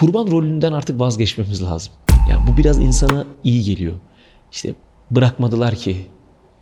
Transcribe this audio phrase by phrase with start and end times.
[0.00, 1.92] kurban rolünden artık vazgeçmemiz lazım.
[2.30, 3.92] Yani bu biraz insana iyi geliyor.
[4.52, 4.74] İşte
[5.10, 5.96] bırakmadılar ki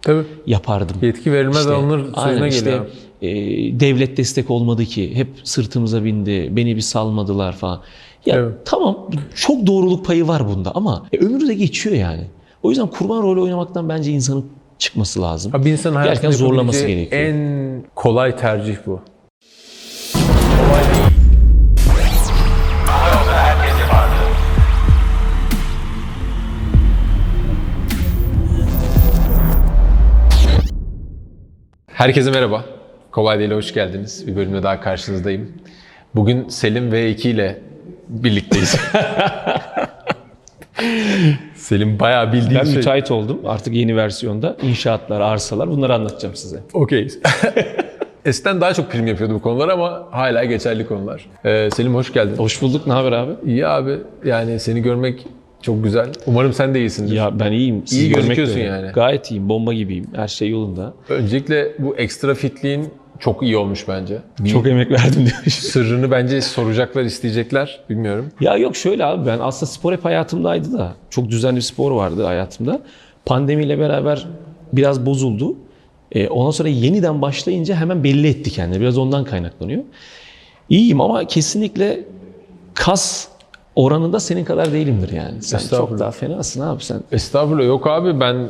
[0.02, 0.24] Tabii.
[0.46, 0.96] yapardım.
[1.02, 2.86] Yetki verilmez İşte, alınır sözüne aynen işte, geliyor.
[3.22, 5.14] e, devlet destek olmadı ki.
[5.16, 6.48] Hep sırtımıza bindi.
[6.56, 7.80] Beni bir salmadılar falan.
[8.26, 8.54] Ya Evet.
[8.64, 12.24] tamam çok doğruluk payı var bunda ama e, ömrü de geçiyor yani.
[12.62, 14.46] O yüzden kurban rolü oynamaktan bence insanın
[14.78, 15.52] çıkması lazım.
[15.52, 17.22] Ha, bir insanın hayatında zorlaması gerekiyor.
[17.22, 19.00] En kolay tercih bu.
[32.06, 32.64] Herkese merhaba.
[33.10, 34.26] Kolay Değil'e hoş geldiniz.
[34.26, 35.52] Bir bölümde daha karşınızdayım.
[36.14, 37.60] Bugün Selim V2 ile
[38.08, 38.76] birlikteyiz.
[41.54, 42.76] Selim bayağı bildiğin Ben şey.
[42.76, 44.56] müteahhit oldum artık yeni versiyonda.
[44.62, 46.60] İnşaatlar, arsalar bunları anlatacağım size.
[46.72, 47.08] Okey.
[48.24, 51.26] Eskiden daha çok prim yapıyordu bu konular ama hala geçerli konular.
[51.44, 52.36] Ee, Selim hoş geldin.
[52.36, 52.86] Hoş bulduk.
[52.86, 53.32] Ne haber abi?
[53.46, 53.98] İyi abi.
[54.24, 55.26] Yani seni görmek
[55.62, 56.08] çok güzel.
[56.26, 57.12] Umarım sen de iyisindir.
[57.14, 57.82] Ya ben iyiyim.
[57.86, 58.68] Sizi İyi görmek gözüküyorsun öyle.
[58.68, 58.92] yani.
[58.92, 59.48] Gayet iyiyim.
[59.48, 60.06] Bomba gibiyim.
[60.16, 60.94] Her şey yolunda.
[61.08, 64.18] Öncelikle bu ekstra fitliğin çok iyi olmuş bence.
[64.40, 65.54] Bir Çok emek verdim demiş.
[65.54, 67.80] sırrını bence soracaklar, isteyecekler.
[67.90, 68.28] Bilmiyorum.
[68.40, 70.94] Ya yok şöyle abi ben aslında spor hep hayatımdaydı da.
[71.10, 72.80] Çok düzenli bir spor vardı hayatımda.
[73.26, 74.26] Pandemiyle beraber
[74.72, 75.54] biraz bozuldu.
[76.12, 78.80] Ee, ondan sonra yeniden başlayınca hemen belli etti kendini.
[78.80, 79.82] Biraz ondan kaynaklanıyor.
[80.68, 82.00] İyiyim ama kesinlikle
[82.74, 83.28] kas
[83.76, 85.42] oranında senin kadar değilimdir yani.
[85.42, 87.00] Sen çok daha fenasın abi sen.
[87.12, 88.48] Estağfurullah yok abi ben...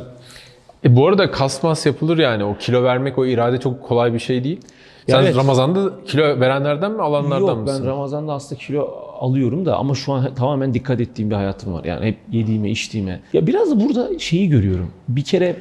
[0.85, 2.43] E, bu arada kasmas yapılır yani.
[2.43, 4.61] O kilo vermek, o irade çok kolay bir şey değil.
[5.09, 5.35] Sen evet.
[5.35, 7.83] Ramazan'da kilo verenlerden mi, alanlardan Yok mısın?
[7.83, 8.87] ben Ramazan'da aslında kilo
[9.19, 11.83] alıyorum da ama şu an tamamen dikkat ettiğim bir hayatım var.
[11.83, 13.21] Yani hep yediğime, içtiğime.
[13.33, 14.91] Ya biraz da burada şeyi görüyorum.
[15.07, 15.55] Bir kere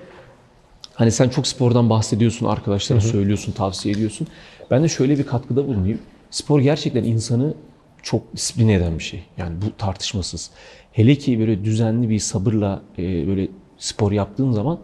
[0.95, 4.27] hani sen çok spordan bahsediyorsun, arkadaşlara söylüyorsun, tavsiye ediyorsun.
[4.71, 5.99] Ben de şöyle bir katkıda bulunayım.
[6.31, 7.55] Spor gerçekten insanı
[8.03, 9.23] çok disipline eden bir şey.
[9.39, 10.51] Yani bu tartışmasız.
[10.93, 14.79] Hele ki böyle düzenli bir sabırla e, böyle spor yaptığın zaman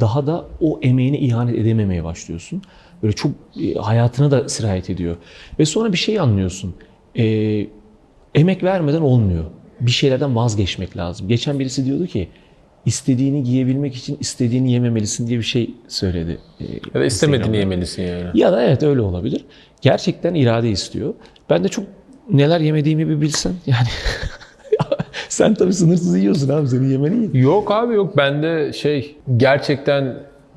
[0.00, 2.62] daha da o emeğine ihanet edememeye başlıyorsun.
[3.02, 3.32] Böyle çok
[3.62, 5.16] e, hayatına da sirayet ediyor.
[5.58, 6.74] Ve sonra bir şey anlıyorsun.
[7.18, 7.66] E,
[8.34, 9.44] emek vermeden olmuyor.
[9.80, 11.28] Bir şeylerden vazgeçmek lazım.
[11.28, 12.28] Geçen birisi diyordu ki
[12.86, 16.38] istediğini giyebilmek için istediğini yememelisin diye bir şey söyledi.
[16.60, 16.64] e,
[16.94, 18.24] Ya da istemediğini yemelisin yani.
[18.34, 19.44] Ya da evet öyle olabilir.
[19.80, 21.14] Gerçekten irade istiyor.
[21.50, 21.84] Ben de çok
[22.32, 23.88] neler yemediğimi bir bilsen yani.
[25.28, 27.42] Sen tabii sınırsız yiyorsun abi senin yemeni iyi.
[27.42, 30.14] Yok abi yok bende şey gerçekten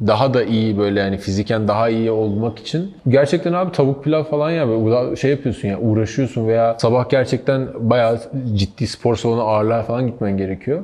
[0.07, 4.51] daha da iyi böyle yani fiziken daha iyi olmak için gerçekten abi tavuk pilav falan
[4.51, 8.19] ya böyle şey yapıyorsun ya uğraşıyorsun veya sabah gerçekten bayağı
[8.55, 10.83] ciddi spor salonu ağırlığa falan gitmen gerekiyor.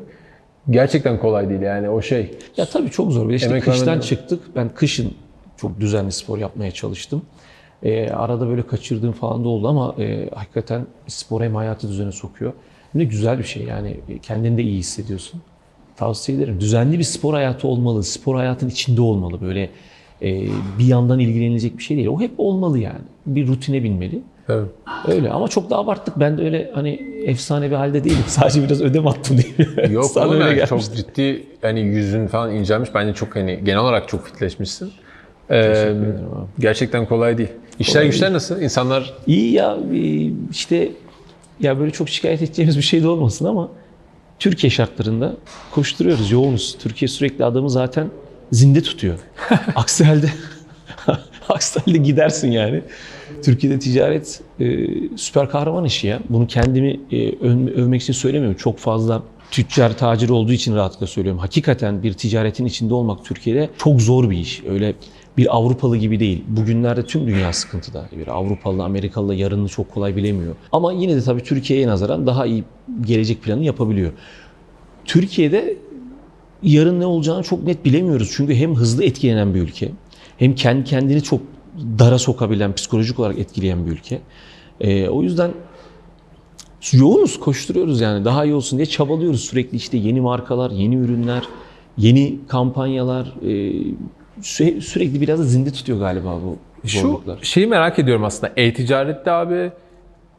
[0.69, 2.37] Gerçekten kolay değil yani o şey.
[2.57, 3.29] Ya tabii çok zor.
[3.29, 4.55] İşte Emek kıştan vermeden- çıktık.
[4.55, 5.13] Ben kışın
[5.57, 7.21] çok düzenli spor yapmaya çalıştım.
[7.85, 12.53] Ee, arada böyle kaçırdığım falan da oldu ama e, hakikaten spor hem hayatı düzene sokuyor.
[12.93, 15.41] Hem de güzel bir şey yani kendini de iyi hissediyorsun.
[15.97, 16.59] Tavsiye ederim.
[16.59, 18.03] Düzenli bir spor hayatı olmalı.
[18.03, 19.41] Spor hayatın içinde olmalı.
[19.41, 19.69] Böyle
[20.21, 20.47] e,
[20.79, 22.07] bir yandan ilgilenilecek bir şey değil.
[22.07, 23.01] O hep olmalı yani.
[23.25, 24.21] Bir rutine binmeli.
[24.49, 24.67] Evet.
[25.07, 26.19] Öyle ama çok da abarttık.
[26.19, 28.23] Ben de öyle hani efsane bir halde değilim.
[28.27, 29.89] Sadece biraz ödem attım diye.
[29.91, 32.89] Yok Sana öyle yani çok ciddi hani yüzün falan incelmiş.
[32.95, 34.91] Bence çok hani genel olarak çok fitleşmişsin.
[35.51, 35.93] Ee,
[36.59, 37.49] gerçekten kolay değil.
[37.79, 38.61] İşler Kolay güçler nasıl?
[38.61, 40.91] İnsanlar İyi ya e, işte
[41.59, 43.69] ya böyle çok şikayet edeceğimiz bir şey de olmasın ama
[44.39, 45.33] Türkiye şartlarında
[45.71, 46.77] koşturuyoruz, yoğunuz.
[46.79, 48.07] Türkiye sürekli adamı zaten
[48.51, 49.19] zinde tutuyor.
[49.75, 50.29] aksi halde
[51.49, 52.81] aksi halde gidersin yani.
[53.43, 56.19] Türkiye'de ticaret e, süper kahraman işi ya.
[56.29, 58.57] Bunu kendimi e, övme- övmek için söylemiyorum.
[58.57, 61.39] Çok fazla tüccar, tacir olduğu için rahatlıkla söylüyorum.
[61.39, 64.63] Hakikaten bir ticaretin içinde olmak Türkiye'de çok zor bir iş.
[64.69, 64.93] Öyle
[65.37, 66.43] bir Avrupalı gibi değil.
[66.47, 68.05] Bugünlerde tüm dünya sıkıntıda.
[68.17, 70.55] Bir Avrupalı, Amerikalı yarını çok kolay bilemiyor.
[70.71, 72.63] Ama yine de tabii Türkiye'ye nazaran daha iyi
[73.01, 74.11] gelecek planı yapabiliyor.
[75.05, 75.77] Türkiye'de
[76.63, 78.31] yarın ne olacağını çok net bilemiyoruz.
[78.35, 79.91] Çünkü hem hızlı etkilenen bir ülke,
[80.37, 81.41] hem kendi kendini çok
[81.99, 84.21] dara sokabilen, psikolojik olarak etkileyen bir ülke.
[84.81, 85.51] Ee, o yüzden
[86.91, 88.25] yoğunuz, koşturuyoruz yani.
[88.25, 91.43] Daha iyi olsun diye çabalıyoruz sürekli işte yeni markalar, yeni ürünler,
[91.97, 93.33] yeni kampanyalar.
[93.47, 93.83] e,
[94.41, 97.39] sü- sürekli biraz da zinde tutuyor galiba bu Şu zorluklar.
[97.41, 98.53] şeyi merak ediyorum aslında.
[98.57, 99.71] E-ticarette abi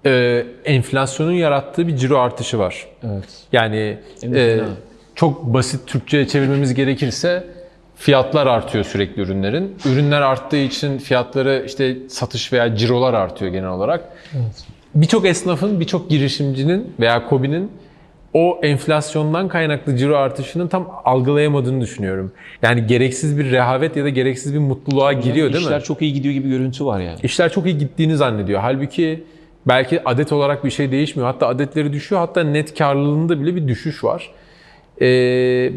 [0.07, 2.87] e, enflasyonun yarattığı bir ciro artışı var.
[3.03, 3.25] Evet.
[3.53, 3.99] Yani
[4.35, 4.61] e,
[5.15, 7.45] çok basit Türkçe'ye çevirmemiz gerekirse
[7.97, 9.75] fiyatlar artıyor sürekli ürünlerin.
[9.87, 14.05] Ürünler arttığı için fiyatları işte satış veya cirolar artıyor genel olarak.
[14.95, 17.73] Birçok esnafın, birçok girişimcinin veya KOBİ'nin
[18.37, 22.33] o enflasyondan kaynaklı ciro artışını tam algılayamadığını düşünüyorum.
[22.63, 25.67] Yani gereksiz bir rehavet ya da gereksiz bir mutluluğa giriyor değil mi?
[25.67, 27.19] İşler çok iyi gidiyor gibi görüntü var yani.
[27.23, 28.61] İşler çok iyi gittiğini zannediyor.
[28.61, 29.25] Halbuki
[29.67, 31.27] Belki adet olarak bir şey değişmiyor.
[31.29, 32.21] Hatta adetleri düşüyor.
[32.21, 34.31] Hatta net karlılığında bile bir düşüş var.
[35.01, 35.73] Ee,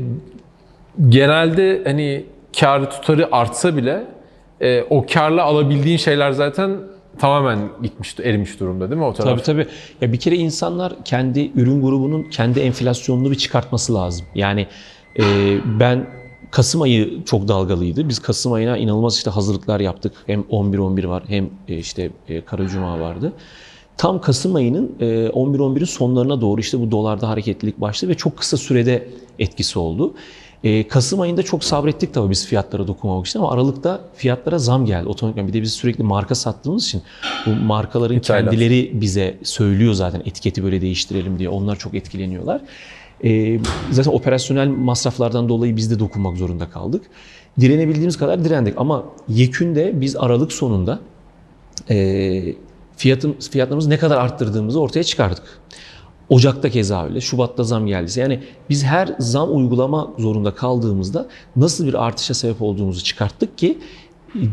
[1.09, 2.25] genelde hani
[2.59, 4.03] kar tutarı artsa bile
[4.61, 6.77] e, o karla alabildiğin şeyler zaten
[7.19, 9.29] tamamen gitmiş, erimiş durumda değil mi o taraf?
[9.29, 9.67] Tabii tabii.
[10.01, 14.25] Ya bir kere insanlar kendi ürün grubunun kendi enflasyonunu bir çıkartması lazım.
[14.35, 14.67] Yani
[15.19, 15.23] e,
[15.79, 16.19] ben
[16.51, 18.09] Kasım ayı çok dalgalıydı.
[18.09, 20.13] Biz Kasım ayına inanılmaz işte hazırlıklar yaptık.
[20.25, 23.33] Hem 11-11 var hem e, işte e, Kara Cuma vardı.
[23.99, 28.57] Tam Kasım ayının e, 11-11'in sonlarına doğru işte bu dolarda hareketlilik başladı ve çok kısa
[28.57, 29.07] sürede
[29.39, 30.13] etkisi oldu.
[30.63, 35.09] E, Kasım ayında çok sabrettik tabii biz fiyatlara dokunmamak için ama Aralık'ta fiyatlara zam geldi
[35.09, 35.47] otomatikman.
[35.47, 37.01] Bir de biz sürekli marka sattığımız için
[37.45, 38.43] bu markaların İthalat.
[38.43, 41.49] kendileri bize söylüyor zaten etiketi böyle değiştirelim diye.
[41.49, 42.61] Onlar çok etkileniyorlar.
[43.23, 43.59] E,
[43.91, 47.05] zaten operasyonel masraflardan dolayı biz de dokunmak zorunda kaldık.
[47.59, 50.99] Direnebildiğimiz kadar direndik ama yekünde biz Aralık sonunda
[51.89, 52.68] e,
[52.99, 55.43] fiyatım, fiyatlarımızı ne kadar arttırdığımızı ortaya çıkardık.
[56.29, 58.21] Ocak'ta keza öyle, Şubat'ta zam geldiyse.
[58.21, 63.77] Yani biz her zam uygulama zorunda kaldığımızda nasıl bir artışa sebep olduğumuzu çıkarttık ki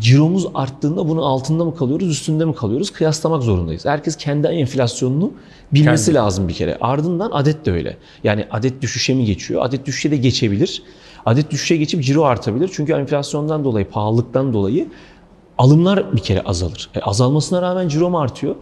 [0.00, 3.84] ciromuz arttığında bunun altında mı kalıyoruz, üstünde mi kalıyoruz kıyaslamak zorundayız.
[3.84, 5.32] Herkes kendi enflasyonunu
[5.72, 6.18] bilmesi Kendi.
[6.18, 6.78] lazım bir kere.
[6.80, 7.96] Ardından adet de öyle.
[8.24, 9.64] Yani adet düşüşe mi geçiyor?
[9.64, 10.82] Adet düşüşe de geçebilir.
[11.26, 12.70] Adet düşüşe geçip ciro artabilir.
[12.72, 14.88] Çünkü enflasyondan dolayı, pahalılıktan dolayı
[15.58, 16.90] alımlar bir kere azalır.
[16.94, 18.56] E, azalmasına rağmen ciro mu artıyor?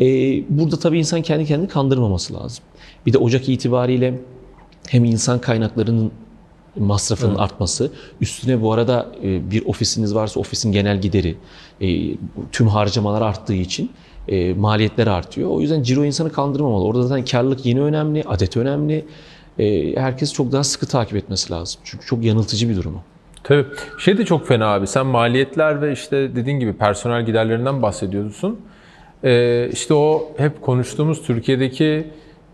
[0.00, 0.04] E,
[0.48, 2.64] burada tabii insan kendi kendini kandırmaması lazım.
[3.06, 4.20] Bir de Ocak itibariyle
[4.88, 6.12] hem insan kaynaklarının
[6.76, 11.36] masrafının artması, üstüne bu arada e, bir ofisiniz varsa ofisin genel gideri,
[11.80, 12.16] e,
[12.52, 13.90] tüm harcamalar arttığı için
[14.28, 15.50] e, maliyetler artıyor.
[15.50, 16.84] O yüzden ciro insanı kandırmamalı.
[16.84, 19.04] Orada zaten karlılık yine önemli, adet önemli.
[19.96, 21.80] Herkes çok daha sıkı takip etmesi lazım.
[21.84, 23.17] Çünkü çok yanıltıcı bir durum o.
[23.48, 23.64] Tabii.
[23.98, 24.86] Şey de çok fena abi.
[24.86, 28.60] Sen maliyetler ve işte dediğin gibi personel giderlerinden bahsediyorsun.
[29.24, 32.06] Ee, işte o hep konuştuğumuz Türkiye'deki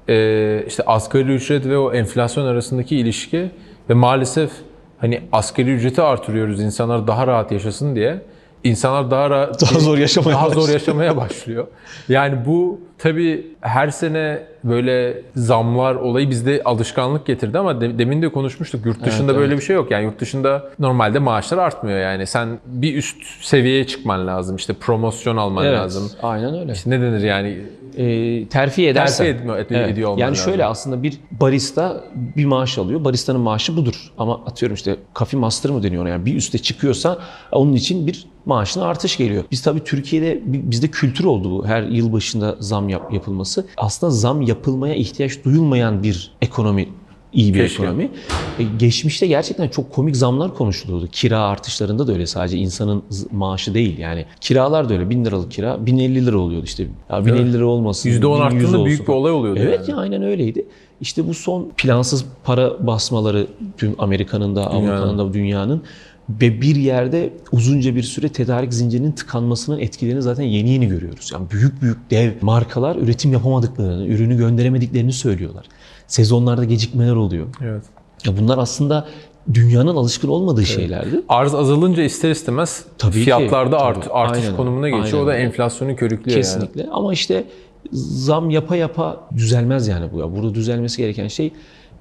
[0.08, 3.50] e, işte asgari ücret ve o enflasyon arasındaki ilişki
[3.90, 4.50] ve maalesef
[4.98, 8.22] hani asgari ücreti artırıyoruz insanlar daha rahat yaşasın diye.
[8.64, 10.80] İnsanlar daha rahat Daha zor yaşamaya daha zor başlıyor.
[10.80, 11.66] yaşamaya başlıyor.
[12.08, 18.28] Yani bu tabii her sene böyle zamlar olayı bizde alışkanlık getirdi ama de- demin de
[18.32, 18.86] konuşmuştuk.
[18.86, 19.90] Yurt dışında Evet, böyle bir şey yok.
[19.90, 22.26] Yani yurt dışında normalde maaşlar artmıyor yani.
[22.26, 24.56] Sen bir üst seviyeye çıkman lazım.
[24.56, 26.10] İşte promosyon alman lazım.
[26.22, 26.72] Aynen öyle.
[26.72, 27.56] İşte ne denir yani?
[27.96, 29.24] e, terfi edersen.
[29.26, 30.44] Terfi etme- ed- ediyor olman Yani lazım.
[30.50, 32.04] şöyle aslında bir barista
[32.36, 33.04] bir maaş alıyor.
[33.04, 34.12] Baristanın maaşı budur.
[34.18, 37.18] Ama atıyorum işte coffee master mı deniyor ona yani bir üste çıkıyorsa
[37.52, 39.44] onun için bir maaşına artış geliyor.
[39.50, 41.66] Biz tabii Türkiye'de bi- bizde kültür oldu bu.
[41.66, 43.66] Her yıl başında zam yap, yapılması.
[43.76, 46.88] Aslında zam yapılmaya ihtiyaç duyulmayan bir ekonomi
[47.32, 47.82] iyi bir Keşke.
[47.82, 48.10] ekonomi.
[48.58, 51.08] E, geçmişte gerçekten çok komik zamlar konuşuluyordu.
[51.12, 53.02] Kira artışlarında da öyle sadece insanın
[53.32, 54.26] maaşı değil yani.
[54.40, 55.10] Kiralar da öyle.
[55.10, 56.86] 1000 liralık kira 1050 lira oluyordu işte.
[57.10, 58.10] Ya 1050 lira olmasın.
[58.10, 59.90] %10 1100 arttığında büyük bir olay oluyordu Evet yani.
[59.90, 60.66] ya aynen öyleydi.
[61.00, 63.46] İşte bu son plansız para basmaları
[63.78, 65.82] tüm Amerika'nın da Avrupa'nın da dünyanın
[66.28, 71.30] ve bir yerde uzunca bir süre tedarik zincirinin tıkanmasının etkilerini zaten yeni yeni görüyoruz.
[71.32, 75.66] Yani büyük büyük dev markalar üretim yapamadıklarını, ürünü gönderemediklerini söylüyorlar.
[76.06, 77.46] Sezonlarda gecikmeler oluyor.
[77.64, 77.82] Evet.
[78.26, 79.08] Ya bunlar aslında
[79.54, 81.20] dünyanın alışkın olmadığı şeylerdi.
[81.28, 83.84] Arz azalınca ister istemez Tabii ki, fiyatlarda tabii.
[83.84, 85.04] art, artış Aynen, konumuna geçiyor.
[85.12, 86.42] aynen O da enflasyonu körüklüyor yani.
[86.42, 86.86] Kesinlikle.
[86.92, 87.44] Ama işte
[87.92, 90.36] zam yapa yapa düzelmez yani bu ya.
[90.36, 91.52] Burada düzelmesi gereken şey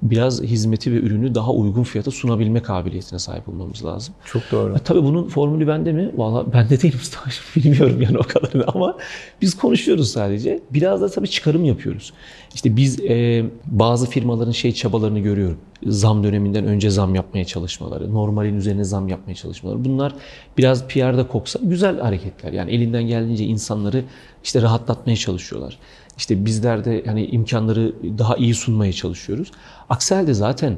[0.03, 4.15] biraz hizmeti ve ürünü daha uygun fiyata sunabilme kabiliyetine sahip olmamız lazım.
[4.25, 4.73] Çok doğru.
[4.73, 6.11] Ya tabii bunun formülü bende mi?
[6.15, 7.43] Valla bende değil Mustafa'cığım.
[7.55, 8.97] Bilmiyorum yani o kadarını ama
[9.41, 10.59] biz konuşuyoruz sadece.
[10.71, 12.13] Biraz da tabii çıkarım yapıyoruz.
[12.55, 15.57] İşte biz e, bazı firmaların şey çabalarını görüyorum.
[15.83, 19.85] Zam döneminden önce zam yapmaya çalışmaları, normalin üzerine zam yapmaya çalışmaları.
[19.85, 20.15] Bunlar
[20.57, 22.53] biraz PR'da koksa güzel hareketler.
[22.53, 24.03] Yani elinden geldiğince insanları
[24.43, 25.77] işte rahatlatmaya çalışıyorlar.
[26.17, 29.51] İşte bizler de yani imkanları daha iyi sunmaya çalışıyoruz.
[29.89, 30.75] Aksi halde zaten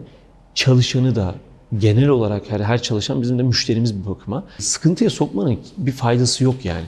[0.56, 1.36] çalışanı da
[1.78, 4.44] genel olarak her, her çalışan bizim de müşterimiz bir bakıma.
[4.60, 6.86] Sıkıntıya sokmanın bir faydası yok yani.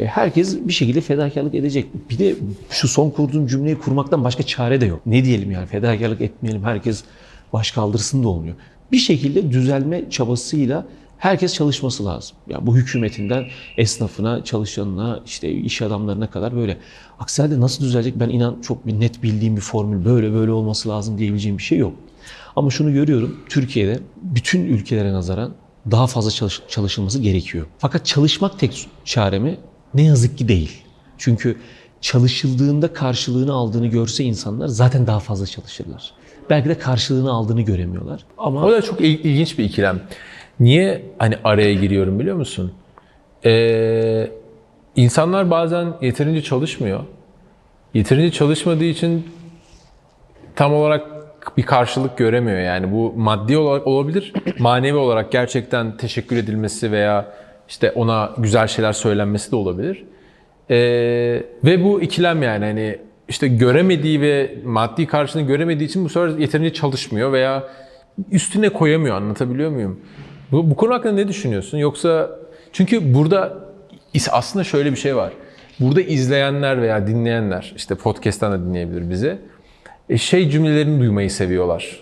[0.00, 1.86] E, Herkes bir şekilde fedakarlık edecek.
[2.10, 2.34] Bir de
[2.70, 5.00] şu son kurduğum cümleyi kurmaktan başka çare de yok.
[5.06, 7.04] Ne diyelim yani fedakarlık etmeyelim herkes
[7.52, 8.54] baş kaldırsın da olmuyor.
[8.92, 10.86] Bir şekilde düzelme çabasıyla
[11.18, 12.36] herkes çalışması lazım.
[12.48, 13.44] Ya bu hükümetinden
[13.76, 16.78] esnafına, çalışanına, işte iş adamlarına kadar böyle.
[17.18, 20.88] Aksi halde nasıl düzelecek ben inan çok bir net bildiğim bir formül böyle böyle olması
[20.88, 21.92] lazım diyebileceğim bir şey yok.
[22.56, 25.52] Ama şunu görüyorum Türkiye'de bütün ülkelere nazaran
[25.90, 27.66] daha fazla çalış- çalışılması gerekiyor.
[27.78, 29.58] Fakat çalışmak tek çare mi?
[29.94, 30.82] Ne yazık ki değil.
[31.18, 31.56] Çünkü
[32.00, 36.12] çalışıldığında karşılığını aldığını görse insanlar zaten daha fazla çalışırlar.
[36.50, 38.24] Belki de karşılığını aldığını göremiyorlar.
[38.38, 40.00] Ama O da çok il- ilginç bir ikilem.
[40.60, 42.72] Niye hani araya giriyorum biliyor musun?
[43.44, 44.30] Ee,
[44.96, 47.00] insanlar bazen yeterince çalışmıyor
[47.94, 49.26] yeterince çalışmadığı için
[50.56, 51.06] tam olarak
[51.56, 52.58] bir karşılık göremiyor.
[52.58, 57.32] Yani bu maddi olarak olabilir, manevi olarak gerçekten teşekkür edilmesi veya
[57.68, 60.04] işte ona güzel şeyler söylenmesi de olabilir.
[60.70, 60.76] Ee,
[61.64, 62.98] ve bu ikilem yani hani
[63.28, 67.68] işte göremediği ve maddi karşılığını göremediği için bu sefer yeterince çalışmıyor veya
[68.32, 70.00] üstüne koyamıyor anlatabiliyor muyum?
[70.52, 71.78] Bu, bu konu hakkında ne düşünüyorsun?
[71.78, 72.30] Yoksa
[72.72, 73.58] çünkü burada
[74.30, 75.32] aslında şöyle bir şey var.
[75.80, 79.38] Burada izleyenler veya dinleyenler işte podcast'tan da dinleyebilir bizi.
[80.10, 82.00] E, şey cümlelerini duymayı seviyorlar.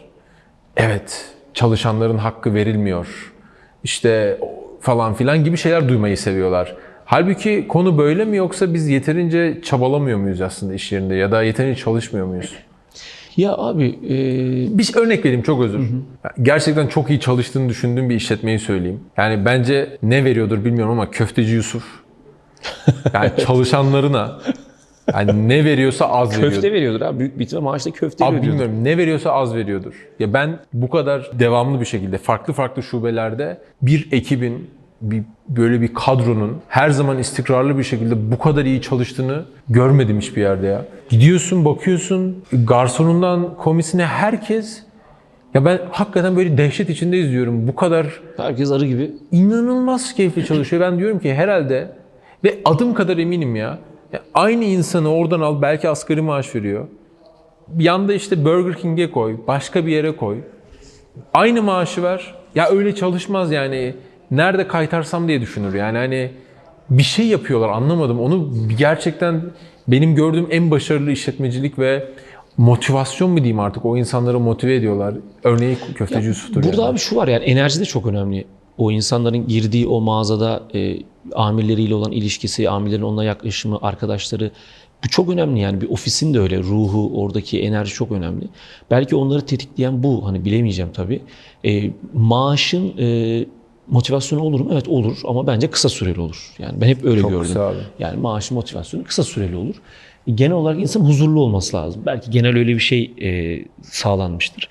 [0.76, 3.33] Evet, çalışanların hakkı verilmiyor.
[3.85, 4.41] İşte
[4.81, 6.76] falan filan gibi şeyler duymayı seviyorlar.
[7.05, 11.81] Halbuki konu böyle mi yoksa biz yeterince çabalamıyor muyuz aslında iş yerinde ya da yeterince
[11.81, 12.55] çalışmıyor muyuz?
[13.37, 15.81] Ya abi e, Bir örnek vereyim çok özür.
[16.43, 19.00] Gerçekten çok iyi çalıştığını düşündüğüm bir işletmeyi söyleyeyim.
[19.16, 21.85] Yani bence ne veriyordur bilmiyorum ama köfteci Yusuf.
[23.14, 24.38] Yani çalışanlarına
[25.14, 26.52] yani ne veriyorsa az veriyordur.
[26.55, 27.19] köfte veriyordur abi.
[27.19, 28.52] Büyük bir ihtimal maaşta köfte Abi veriyordur.
[28.52, 29.95] bilmiyorum ne veriyorsa az veriyordur.
[30.19, 35.95] Ya ben bu kadar devamlı bir şekilde farklı farklı şubelerde bir ekibin bir böyle bir
[35.95, 40.85] kadronun her zaman istikrarlı bir şekilde bu kadar iyi çalıştığını görmedim hiçbir yerde ya.
[41.09, 44.83] Gidiyorsun bakıyorsun garsonundan komisine herkes
[45.55, 47.69] ya ben hakikaten böyle dehşet içinde izliyorum.
[47.69, 49.12] Bu kadar Herkes arı gibi.
[49.33, 50.83] inanılmaz keyifli çalışıyor.
[50.83, 51.91] Ben diyorum ki herhalde
[52.45, 53.79] ve adım kadar eminim ya.
[54.12, 56.87] ya aynı insanı oradan al belki asgari maaş veriyor.
[57.79, 60.38] Yanda işte Burger King'e koy, başka bir yere koy.
[61.35, 62.35] Aynı maaşı ver.
[62.55, 63.95] Ya öyle çalışmaz yani.
[64.30, 65.75] Nerede kaytarsam diye düşünür.
[65.75, 66.30] Yani hani
[66.90, 68.21] bir şey yapıyorlar anlamadım.
[68.21, 69.42] Onu gerçekten
[69.88, 72.09] benim gördüğüm en başarılı işletmecilik ve
[72.56, 75.14] motivasyon mu diyeyim artık o insanları motive ediyorlar.
[75.45, 76.62] Örneği Köfteci Yusuf'tur.
[76.62, 76.90] Burada yani.
[76.90, 78.45] abi şu var yani enerji de çok önemli.
[78.78, 80.97] O insanların girdiği o mağazada e,
[81.35, 84.50] amirleriyle olan ilişkisi, amirlerin onunla yaklaşımı, arkadaşları
[85.04, 88.49] bu çok önemli yani bir ofisin de öyle ruhu, oradaki enerji çok önemli.
[88.90, 91.23] Belki onları tetikleyen bu hani bilemeyeceğim tabii.
[91.64, 93.45] E, maaşın e,
[93.88, 94.71] motivasyonu olur mu?
[94.73, 96.55] Evet olur ama bence kısa süreli olur.
[96.59, 97.47] Yani ben hep öyle Çok gördüm.
[97.47, 97.76] kısa abi.
[97.99, 99.75] Yani maaşın motivasyonu kısa süreli olur.
[100.35, 102.02] Genel olarak insan huzurlu olması lazım.
[102.07, 104.69] Belki genel öyle bir şey e, sağlanmıştır.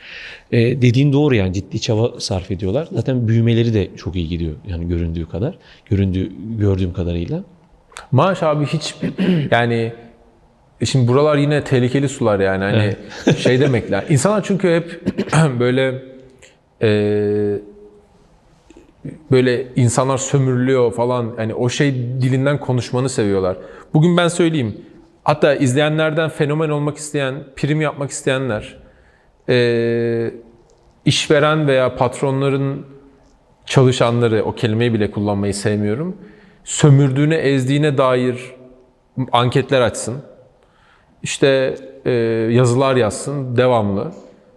[0.52, 2.88] E, dediğin doğru yani ciddi çaba sarf ediyorlar.
[2.92, 5.58] Zaten büyümeleri de çok iyi gidiyor yani göründüğü kadar.
[5.86, 7.44] Göründüğü gördüğüm kadarıyla.
[8.12, 8.96] Maaş abi hiç
[9.52, 9.94] yani
[10.82, 12.96] e şimdi buralar yine tehlikeli sular yani hani
[13.38, 14.04] şey demekler.
[14.10, 15.02] İnsanlar çünkü hep
[15.60, 16.04] böyle
[16.82, 16.90] e,
[19.32, 23.58] böyle insanlar sömürülüyor falan hani o şey dilinden konuşmanı seviyorlar.
[23.94, 24.82] Bugün ben söyleyeyim.
[25.24, 28.78] Hatta izleyenlerden fenomen olmak isteyen, prim yapmak isteyenler
[29.50, 30.32] e,
[31.06, 32.86] işveren veya patronların
[33.66, 36.18] çalışanları, o kelimeyi bile kullanmayı sevmiyorum,
[36.64, 38.56] sömürdüğüne, ezdiğine dair
[39.32, 40.16] anketler açsın.
[41.24, 42.12] İşte e,
[42.52, 44.12] yazılar yazsın devamlı.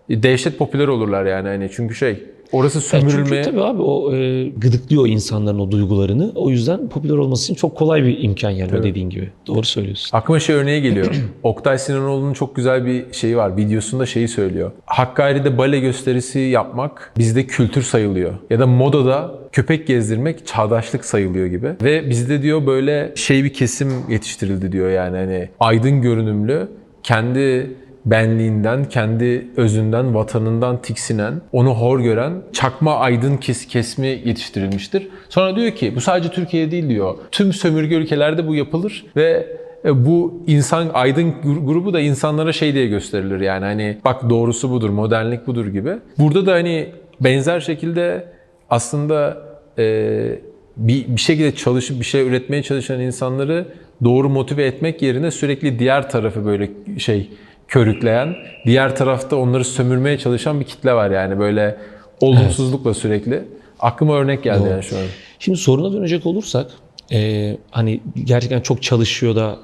[0.09, 4.49] E, Dehşet popüler olurlar yani hani çünkü şey orası sömürülmeye Çünkü tabii abi o e,
[4.49, 6.33] gıdıklıyor insanların o duygularını.
[6.35, 9.31] O yüzden popüler olması için çok kolay bir imkan yani o dediğin gibi.
[9.47, 10.17] Doğru söylüyorsun.
[10.17, 11.07] Aklıma şey örneği geliyor.
[11.43, 13.57] Oktay Sinanoğlu'nun çok güzel bir şeyi var.
[13.57, 14.73] Videosunda şeyi söylüyor.
[14.87, 18.33] Hakkari'de bale gösterisi yapmak bizde kültür sayılıyor.
[18.51, 21.69] Ya da modada köpek gezdirmek çağdaşlık sayılıyor gibi.
[21.83, 26.69] Ve bizde diyor böyle şey bir kesim yetiştirildi diyor yani hani aydın görünümlü,
[27.03, 27.71] kendi
[28.05, 35.09] benliğinden, kendi özünden, vatanından tiksinen, onu hor gören çakma aydın kes kesmi yetiştirilmiştir.
[35.29, 37.15] Sonra diyor ki bu sadece Türkiye değil diyor.
[37.33, 39.47] Tüm sömürge ülkelerde bu yapılır ve
[39.85, 44.71] e, bu insan aydın gru- grubu da insanlara şey diye gösterilir yani hani bak doğrusu
[44.71, 45.93] budur, modernlik budur gibi.
[46.19, 46.89] Burada da hani
[47.21, 48.25] benzer şekilde
[48.71, 49.43] aslında
[49.79, 50.39] e,
[50.77, 53.65] bir, bir şekilde çalışıp bir şey üretmeye çalışan insanları
[54.05, 57.31] doğru motive etmek yerine sürekli diğer tarafı böyle şey
[57.69, 61.79] körükleyen, diğer tarafta onları sömürmeye çalışan bir kitle var yani böyle
[62.21, 63.45] olumsuzlukla sürekli.
[63.81, 64.69] Aklıma örnek geldi Doğru.
[64.71, 65.03] yani şu an.
[65.39, 66.71] Şimdi soruna dönecek olursak
[67.13, 69.57] e, hani gerçekten çok çalışıyor da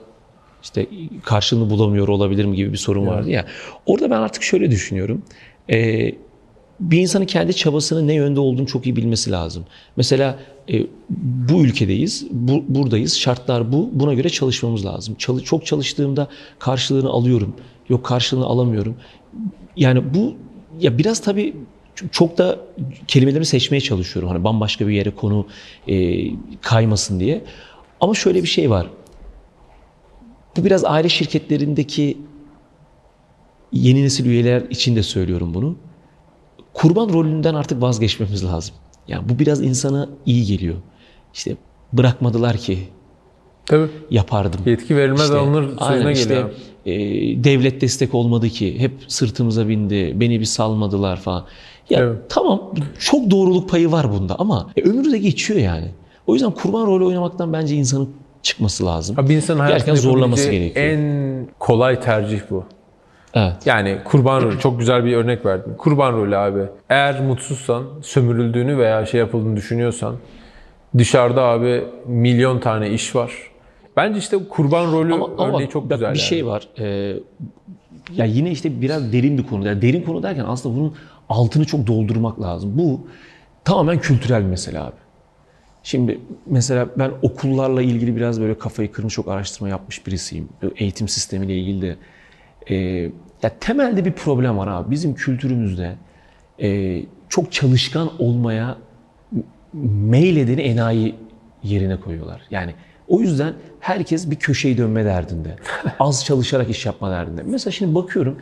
[0.63, 0.87] işte
[1.25, 3.45] karşılığını bulamıyor olabilir mi gibi bir sorun vardı ya.
[3.87, 5.23] Orada ben artık şöyle düşünüyorum.
[5.73, 6.11] E,
[6.81, 9.65] bir insanın kendi çabasının ne yönde olduğunu çok iyi bilmesi lazım.
[9.97, 10.39] Mesela
[10.73, 10.87] e,
[11.51, 15.15] bu ülkedeyiz, bu, buradayız, şartlar bu, buna göre çalışmamız lazım.
[15.15, 17.57] Çalı- çok çalıştığımda karşılığını alıyorum,
[17.89, 18.97] yok karşılığını alamıyorum.
[19.77, 20.35] Yani bu
[20.81, 21.57] ya biraz tabii
[22.11, 22.59] çok da
[23.09, 24.31] kelimelerimi seçmeye çalışıyorum.
[24.31, 25.47] Hani bambaşka bir yere konu
[25.89, 26.27] e,
[26.61, 27.45] kaymasın diye.
[28.01, 28.87] Ama şöyle bir şey var.
[30.57, 32.19] Bu biraz aile şirketlerindeki
[33.73, 35.77] yeni nesil üyeler için de söylüyorum bunu.
[36.75, 38.75] Kurban rolünden artık vazgeçmemiz lazım.
[39.09, 40.77] Yani bu biraz insana iyi geliyor.
[41.35, 41.57] İşte
[41.93, 42.89] bırakmadılar ki.
[43.67, 43.87] Tabii.
[44.11, 44.61] yapardım.
[44.67, 46.51] Yetki verilmez İşte, alınır aynen sözüne işte, geliyor.
[46.87, 48.79] e, devlet destek olmadı ki.
[48.81, 50.13] Hep sırtımıza bindi.
[50.21, 51.45] Beni bir salmadılar falan.
[51.91, 52.17] Ya Evet.
[52.29, 55.89] tamam çok doğruluk payı var bunda ama e, ömrü de geçiyor yani.
[56.27, 58.11] O yüzden kurban rolü oynamaktan bence insanın
[58.43, 59.19] çıkması lazım.
[59.19, 60.87] Abi bir insanın hayatında zorlaması gerekiyor.
[60.87, 62.65] En kolay tercih bu.
[63.35, 63.53] Evet.
[63.67, 65.75] Yani kurban rolü çok güzel bir örnek verdin.
[65.79, 66.61] Kurban rolü abi.
[66.89, 70.17] Eğer mutsuzsan, sömürüldüğünü veya şey yapıldığını düşünüyorsan
[70.99, 73.33] dışarıda abi milyon tane iş var.
[73.97, 76.15] Bence işte kurban rolü Ama, ama örneği çok bak güzel.
[76.15, 76.29] bir yani.
[76.29, 76.69] şey var.
[76.79, 77.17] Ee,
[78.17, 79.67] ya yine işte biraz derin bir konu.
[79.67, 80.95] Yani derin konu derken aslında bunun
[81.29, 82.73] altını çok doldurmak lazım.
[82.79, 83.01] Bu
[83.65, 84.97] tamamen kültürel bir mesele abi.
[85.83, 90.49] Şimdi mesela ben okullarla ilgili biraz böyle kafayı kırmış çok araştırma yapmış birisiyim.
[90.77, 91.97] Eğitim sistemiyle ilgili de.
[92.71, 92.77] Ee,
[93.43, 94.91] ya temelde bir problem var abi.
[94.91, 95.95] Bizim kültürümüzde
[96.63, 98.77] e, çok çalışkan olmaya
[99.73, 101.15] meyledeni enayi
[101.63, 102.43] yerine koyuyorlar.
[102.51, 102.75] Yani
[103.09, 105.57] o yüzden herkes bir köşeyi dönme derdinde.
[106.01, 107.43] Az çalışarak iş yapma derdinde.
[107.47, 108.37] Mesela şimdi bakıyorum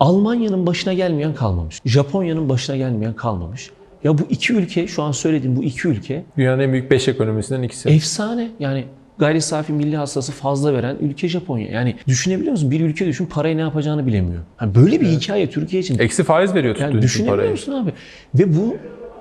[0.00, 1.80] Almanya'nın başına gelmeyen kalmamış.
[1.84, 3.70] Japonya'nın başına gelmeyen kalmamış.
[4.04, 7.62] Ya bu iki ülke, şu an söylediğim bu iki ülke Dünyanın en büyük 5 ekonomisinden
[7.62, 7.88] ikisi.
[7.88, 8.48] efsane.
[8.60, 8.84] Yani
[9.18, 11.68] gayri safi milli hastası fazla veren ülke Japonya.
[11.70, 12.70] Yani düşünebiliyor musun?
[12.70, 14.42] Bir ülke düşün parayı ne yapacağını bilemiyor.
[14.60, 17.50] Yani böyle bir hikaye Türkiye için Eksi faiz veriyor tuttuğun yani düşünebiliyor parayı.
[17.50, 17.92] musun abi?
[18.34, 18.76] Ve bu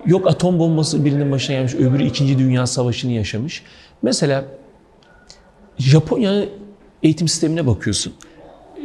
[0.06, 2.40] yok atom bombası birinin başına gelmiş, öbürü 2.
[2.40, 3.64] Dünya Savaşı'nı yaşamış.
[4.02, 4.46] Mesela
[5.78, 6.50] Japonya'nın
[7.04, 8.14] eğitim sistemine bakıyorsun.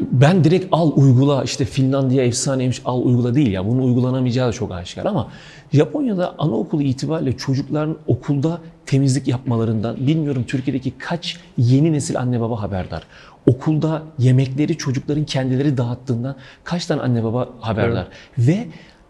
[0.01, 3.67] Ben direkt al uygula işte Finlandiya efsaneymiş al uygula değil ya.
[3.67, 5.29] Bunun uygulanamayacağı da çok aşikar ama
[5.73, 13.03] Japonya'da anaokulu itibariyle çocukların okulda temizlik yapmalarından bilmiyorum Türkiye'deki kaç yeni nesil anne baba haberdar.
[13.47, 18.09] Okulda yemekleri çocukların kendileri dağıttığından kaç tane anne baba haberdar.
[18.39, 18.67] Ve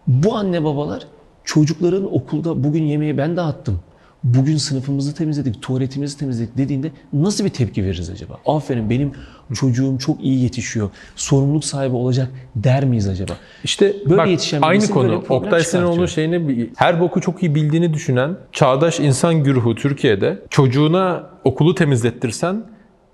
[0.07, 1.07] bu anne babalar
[1.45, 3.81] çocukların okulda bugün yemeği ben dağıttım.
[4.25, 8.39] Bugün sınıfımızı temizledik, tuvaletimizi temizledik dediğinde nasıl bir tepki veririz acaba?
[8.47, 9.13] Aferin benim
[9.55, 10.91] çocuğum çok iyi yetişiyor.
[11.17, 13.33] Sorumluluk sahibi olacak der miyiz acaba?
[13.65, 15.15] İşte Böyle bak, yetişen aynı konu.
[15.17, 15.61] Oktay çıkartıyor.
[15.61, 22.65] Sinanoğlu şeyini her boku çok iyi bildiğini düşünen çağdaş insan güruhu Türkiye'de çocuğuna okulu temizlettirsen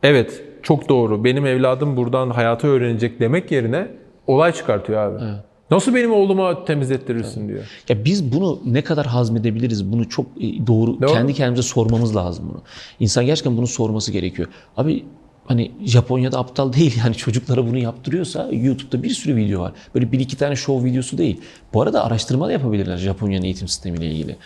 [0.03, 3.89] evet çok doğru benim evladım buradan hayatı öğrenecek demek yerine
[4.27, 5.25] olay çıkartıyor abi.
[5.71, 7.65] Nasıl benim oğluma temizlettirirsin diyor.
[7.89, 9.93] Ya biz bunu ne kadar hazmedebiliriz?
[9.93, 11.13] Bunu çok e, doğru Doğru.
[11.13, 12.63] kendi kendimize sormamız lazım bunu.
[13.01, 14.49] İnsan gerçekten bunu sorması gerekiyor.
[14.77, 15.05] Abi
[15.47, 19.73] hani Japonya'da aptal değil yani çocuklara bunu yaptırıyorsa YouTube'da bir sürü video var.
[19.95, 21.41] Böyle bir iki tane show videosu değil.
[21.75, 24.37] Bu arada araştırma da yapabilirler Japonya'nın eğitim sistemiyle ilgili.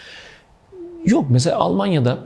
[1.07, 2.19] Yok mesela Almanya'da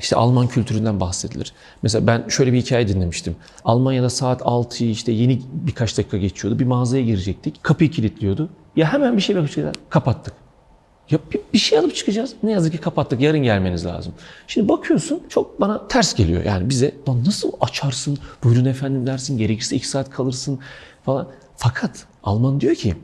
[0.00, 1.52] işte Alman kültüründen bahsedilir.
[1.82, 3.36] Mesela ben şöyle bir hikaye dinlemiştim.
[3.64, 6.58] Almanya'da saat 6'yı işte yeni birkaç dakika geçiyordu.
[6.58, 7.62] Bir mağazaya girecektik.
[7.62, 8.48] Kapıyı kilitliyordu.
[8.76, 9.74] Ya hemen bir şey bakacaklar.
[9.88, 10.34] Kapattık.
[11.10, 11.18] Ya
[11.52, 12.34] bir, şey alıp çıkacağız.
[12.42, 13.20] Ne yazık ki kapattık.
[13.20, 14.12] Yarın gelmeniz lazım.
[14.46, 16.44] Şimdi bakıyorsun çok bana ters geliyor.
[16.44, 16.94] Yani bize
[17.26, 18.18] nasıl açarsın?
[18.44, 19.38] Buyurun efendim dersin.
[19.38, 20.58] Gerekirse iki saat kalırsın
[21.04, 21.28] falan.
[21.56, 22.96] Fakat Alman diyor ki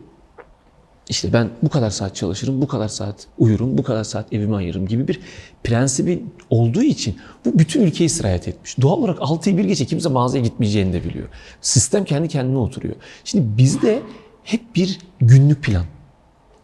[1.08, 4.86] işte ben bu kadar saat çalışırım, bu kadar saat uyurum, bu kadar saat evime ayırırım
[4.86, 5.20] gibi bir
[5.64, 8.80] prensibi olduğu için bu bütün ülkeyi sirayet etmiş.
[8.80, 11.28] Doğal olarak 6'yı bir gece kimse mağazaya gitmeyeceğini de biliyor.
[11.60, 12.94] Sistem kendi kendine oturuyor.
[13.24, 14.02] Şimdi bizde
[14.44, 15.84] hep bir günlük plan,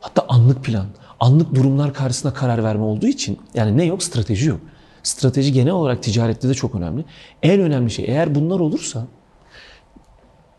[0.01, 0.87] hatta anlık plan,
[1.21, 4.61] anlık durumlar karşısında karar verme olduğu için yani ne yok strateji yok.
[5.03, 7.05] Strateji genel olarak ticarette de çok önemli.
[7.43, 9.07] En önemli şey eğer bunlar olursa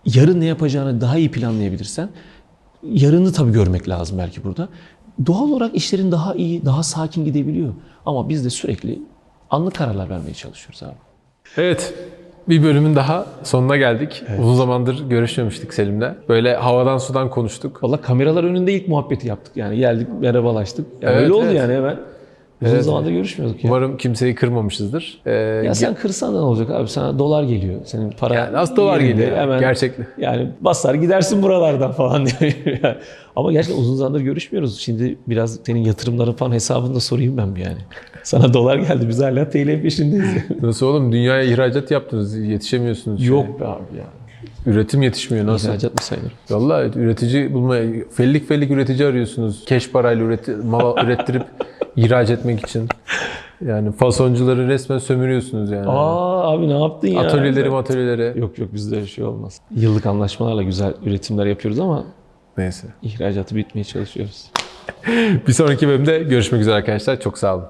[0.05, 2.09] yarın ne yapacağını daha iyi planlayabilirsen
[2.83, 4.69] yarını tabii görmek lazım belki burada.
[5.25, 7.73] Doğal olarak işlerin daha iyi, daha sakin gidebiliyor.
[8.05, 8.99] Ama biz de sürekli
[9.49, 10.95] anlık kararlar vermeye çalışıyoruz abi.
[11.57, 11.93] Evet.
[12.49, 14.23] Bir bölümün daha sonuna geldik.
[14.39, 16.15] Uzun zamandır görüşmemiştik Selim'le.
[16.29, 17.83] Böyle havadan sudan konuştuk.
[17.83, 19.77] Valla kameralar önünde ilk muhabbeti yaptık yani.
[19.77, 20.85] Geldik merhabalaştık.
[21.01, 21.55] Ya Evet, öyle oldu evet.
[21.55, 21.99] yani hemen.
[22.62, 22.86] Uzun Evet.
[22.86, 23.70] zamandır görüşmüyorduk ya.
[23.70, 25.22] Umarım kimseyi kırmamışızdır.
[25.26, 25.32] Ee,
[25.65, 26.88] Ya sen kırsan da ne olacak abi?
[26.88, 27.80] Sana dolar geliyor.
[27.86, 29.38] Senin para Yani nasıl dolar geliyor?
[29.38, 30.08] Hemen Gerçekten.
[30.17, 32.96] Yani basar gidersin buralardan falan diyor.
[33.36, 34.80] Ama gerçekten uzun zamandır görüşmüyoruz.
[34.80, 37.78] Şimdi biraz senin yatırımların falan hesabını da sorayım ben bir yani.
[38.24, 39.06] Sana dolar geldi.
[39.10, 40.26] Biz hala TL peşindeyiz.
[40.62, 43.20] Nasıl oğlum dünyaya ihracat yaptınız yetişemiyorsunuz.
[43.20, 43.28] şeye.
[43.28, 44.04] Yok be abi ya.
[44.65, 45.70] Üretim yetişmiyor nasıl?
[45.70, 46.32] İhracat mı sayılır?
[46.50, 49.65] Vallahi üretici bulmaya fellik fellik üretici arıyorsunuz.
[49.65, 51.43] Keş parayla üreti, mal ürettirip
[51.97, 52.88] ihraç etmek için.
[53.65, 55.88] Yani fasoncuları resmen sömürüyorsunuz yani.
[55.89, 57.21] Aa abi ne yaptın ya?
[57.21, 58.39] atölyeleri atölyeleri.
[58.39, 59.62] Yok yok bizde şey olmaz.
[59.75, 62.03] Yıllık anlaşmalarla güzel üretimler yapıyoruz ama
[62.57, 62.88] Neyse.
[63.01, 64.45] ihracatı bitmeye çalışıyoruz.
[65.47, 67.19] Bir sonraki bölümde görüşmek üzere arkadaşlar.
[67.19, 67.65] Çok sağ olun.